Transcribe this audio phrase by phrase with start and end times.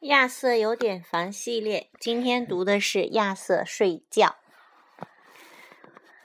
[0.00, 4.36] 亚瑟有点烦系列，今天读的是亚瑟睡觉。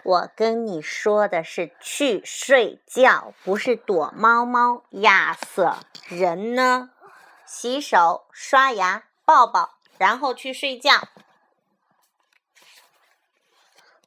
[0.01, 4.85] 我跟你说的是去睡觉，不是躲猫猫。
[4.91, 5.75] 亚瑟，
[6.07, 6.91] 人呢？
[7.45, 11.09] 洗手、刷牙、抱抱，然后去睡觉。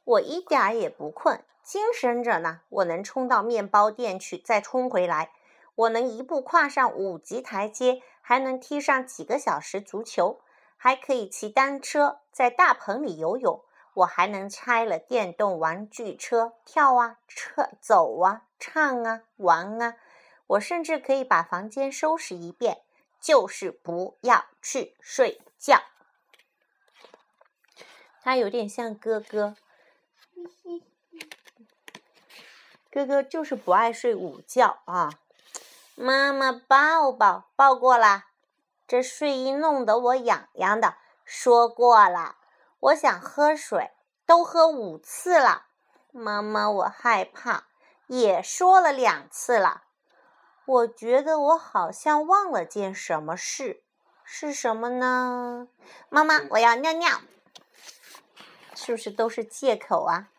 [0.03, 2.61] 我一点儿也不困，精神着呢。
[2.69, 5.31] 我能冲到面包店去，再冲回来。
[5.75, 10.39] 我能一步跨上五级台阶，还能踢上几个小时足球，
[10.77, 13.65] 还可以骑单车，在大棚里游泳。
[13.95, 19.95] 我还能拆了电动玩具车，跳啊，车走啊，唱啊，玩啊。
[20.45, 22.83] 我甚至可以把房间收拾一遍，
[23.19, 25.81] 就是不要去睡觉。
[28.21, 29.55] 他有点像哥哥，
[32.91, 35.19] 哥哥就是不爱睡午觉啊。
[36.01, 38.27] 妈妈抱抱抱过啦，
[38.87, 40.95] 这睡衣弄得我痒痒的。
[41.25, 42.37] 说过了，
[42.79, 43.91] 我想喝水，
[44.25, 45.65] 都喝五次了。
[46.13, 47.65] 妈妈，我害怕，
[48.07, 49.83] 也说了两次了。
[50.63, 53.83] 我觉得我好像忘了件什么事，
[54.23, 55.67] 是什么呢？
[56.07, 57.19] 妈妈，我要尿尿，
[58.73, 60.29] 是不是都是借口啊？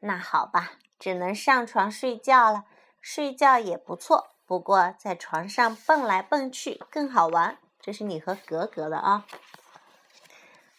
[0.00, 2.64] 那好吧，只能上床睡觉了。
[3.00, 7.58] 睡觉也不错，不过在床上蹦来蹦去更好玩。
[7.80, 9.24] 这是你和格格的啊，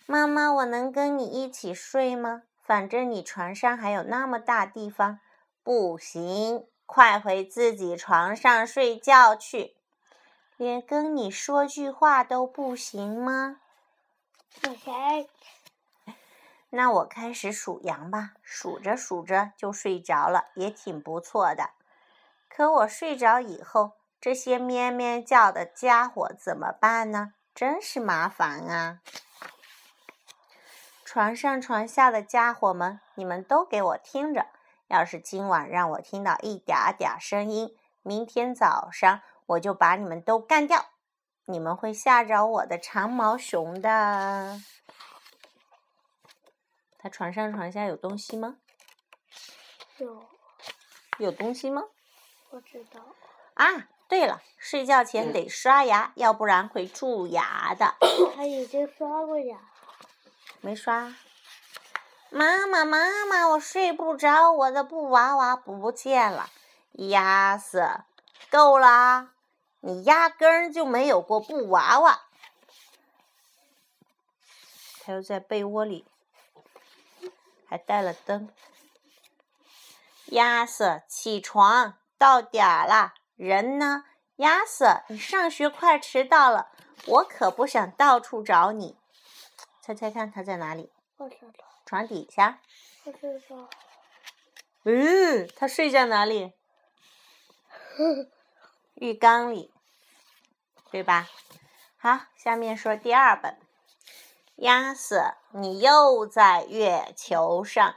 [0.05, 2.43] 妈妈，我能跟你一起睡吗？
[2.61, 5.19] 反正你床上还有那么大地方。
[5.63, 9.75] 不行，快回自己床上睡觉去。
[10.57, 13.61] 连跟你说句话都不行吗？
[14.61, 15.27] 不行。
[16.71, 21.71] 那我开始数羊吧，数着数着就睡着了，也挺不错的。
[22.59, 27.35] 可我睡着以后，这些咩咩叫的家伙怎么办呢？
[27.55, 28.99] 真是麻烦啊！
[31.05, 34.47] 床上床下的家伙们，你们都给我听着！
[34.89, 40.87] 要是今晚让我听到一点点声音，明天早上我就把你们都干掉！
[41.45, 44.59] 你们会吓着我的长毛熊的。
[46.97, 48.57] 他床上床下有东西吗？
[49.99, 50.25] 有。
[51.19, 51.83] 有东西吗？
[52.51, 52.99] 我知道
[53.53, 57.95] 啊，对了，睡觉前得刷牙，要不然会蛀牙的。
[58.35, 59.59] 他已经刷过牙，
[60.61, 61.13] 没刷。
[62.31, 66.49] 妈妈，妈妈，我睡不着，我的布娃娃不见了。
[66.93, 68.05] 亚瑟，
[68.49, 69.29] 够了，
[69.81, 72.21] 你压根儿就没有过布娃娃。
[75.01, 76.05] 他又在被窝里，
[77.67, 78.49] 还带了灯。
[80.27, 81.97] 亚瑟，起床。
[82.19, 84.03] 到点儿了，人呢？
[84.35, 86.69] 亚瑟，你上学快迟到了，
[87.07, 88.97] 我可不想到处找你。
[89.81, 90.91] 猜猜看，他在哪里？
[91.17, 91.65] 我知道。
[91.85, 92.59] 床底下。
[93.05, 93.69] 我知道。
[94.83, 96.53] 嗯，他睡在哪里？
[98.95, 99.73] 浴缸里，
[100.91, 101.27] 对吧？
[101.97, 103.57] 好，下面说第二本。
[104.57, 107.95] 亚瑟，你又在月球上。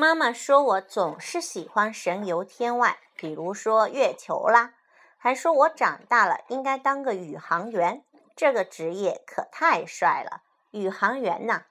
[0.00, 4.74] 妈妈说我总是喜欢神游天外，比如说月球啦，
[5.16, 8.04] 还说我长大了应该当个宇航员，
[8.36, 10.42] 这个职业可太帅了。
[10.70, 11.64] 宇航员呐，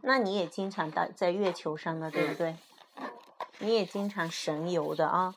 [0.00, 2.56] 那你也经常到在月球上的，对不对？
[3.58, 5.34] 你也经常神游的啊。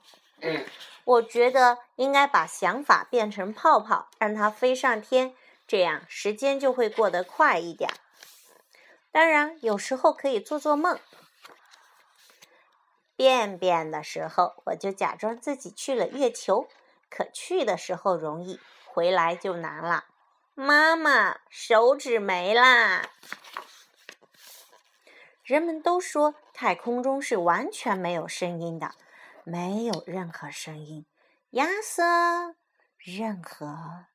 [1.03, 5.35] 我觉得应该把想法变成泡泡，让它飞上天，
[5.67, 7.89] 这样时间就会过得快一点。
[9.11, 10.97] 当然，有时候可以做做梦。
[13.17, 16.69] 便便的时候，我就假装自己去了月球。
[17.09, 20.05] 可去的时候容易，回来就难了。
[20.53, 23.09] 妈妈，手指没啦！
[25.43, 28.93] 人们都说太空中是完全没有声音的，
[29.43, 31.05] 没有任何声音。
[31.51, 32.55] 亚瑟，
[32.97, 34.05] 任何，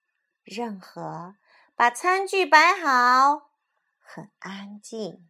[0.45, 1.35] 任何，
[1.75, 3.51] 把餐具摆好，
[3.99, 5.29] 很安静。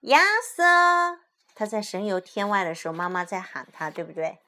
[0.00, 1.27] 亚瑟。
[1.58, 4.38] 他在神游天外的时候，妈妈在喊他，对不对？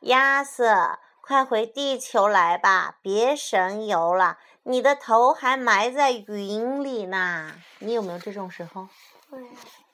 [0.00, 7.54] 亚瑟，快回地球来吧，别神游了，你的头还埋在云里呢。
[7.78, 8.88] 你有没有这种时候？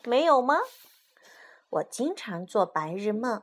[0.04, 0.56] 没有吗？
[1.68, 3.42] 我经常做白日梦，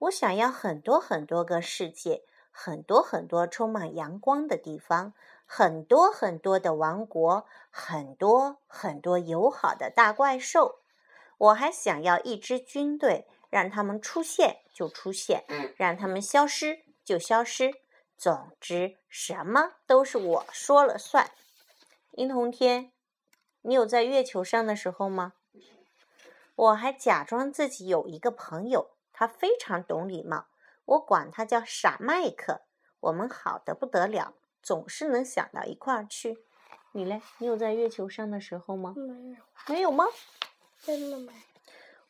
[0.00, 5.14] 我想要很多很多个世界，很多很多充满阳光的地方，
[5.46, 10.79] 很多很多的王国，很多很多友好的大怪兽。
[11.40, 15.46] 我还想要一支军队，让他们出现，就出现，
[15.78, 17.72] 让他们消失就消失。
[18.18, 21.30] 总之，什么都是我说了算。
[22.12, 22.92] 殷同天，
[23.62, 25.32] 你有在月球上的时候吗？
[26.54, 30.48] 我还假装自己有一个朋友，他非常懂礼貌，
[30.84, 32.60] 我管他叫傻麦克。
[33.00, 36.44] 我们好的不得了，总是能想到一块儿去。
[36.92, 37.22] 你嘞？
[37.38, 38.94] 你有在月球上的时候吗？
[38.94, 39.36] 没有，
[39.68, 40.04] 没有吗？
[40.82, 41.32] 真的吗。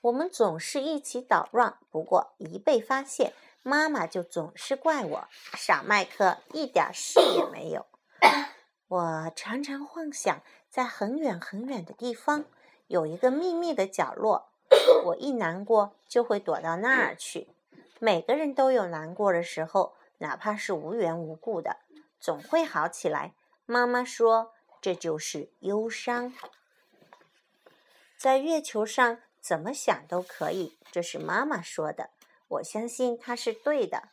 [0.01, 3.33] 我们总是一起捣乱，不过一被发现，
[3.63, 5.29] 妈妈就总是怪我。
[5.57, 7.87] 傻麦克一点事也没有。
[8.89, 10.41] 我常常幻想，
[10.71, 12.45] 在很远很远的地方
[12.87, 14.51] 有一个秘密的角落，
[15.05, 17.49] 我一难过就会躲到那儿去。
[17.99, 21.77] 每个人都有难过的时候，哪怕是无缘无故的，
[22.19, 23.35] 总会好起来。
[23.67, 26.33] 妈妈说，这就是忧伤。
[28.21, 32.11] 在月球上怎么想都可以，这是妈妈说的。
[32.49, 34.11] 我相信她是对的。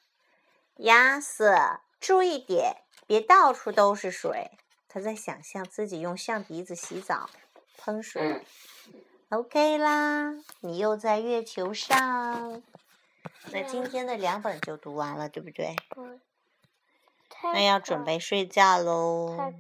[0.78, 4.52] 亚瑟，注意点，别到处都是水。
[4.88, 7.30] 他在想象自己用象鼻子洗澡，
[7.78, 8.46] 喷水。
[9.28, 12.64] OK 啦，你又在月球上。
[13.52, 15.76] 那今天的两本就读完了，对不对？
[17.44, 19.36] 那要准备睡觉喽。
[19.38, 19.60] 太快。